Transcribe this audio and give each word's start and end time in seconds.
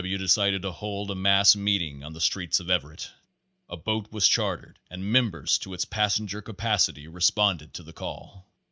W. 0.01 0.17
decided 0.17 0.63
to 0.63 0.71
hold 0.71 1.11
a 1.11 1.15
mass 1.15 1.55
meeting 1.55 2.03
on 2.03 2.13
the 2.13 2.19
streets 2.19 2.59
of 2.59 2.71
Everett. 2.71 3.11
A 3.69 3.77
boat 3.77 4.11
was 4.11 4.27
chartered 4.27 4.79
and 4.89 5.05
members 5.11 5.59
to 5.59 5.75
its 5.75 5.85
passenger 5.85 6.41
capacity 6.41 7.07
responded 7.07 7.71
to 7.75 7.83
the 7.83 7.93
call. 7.93 8.49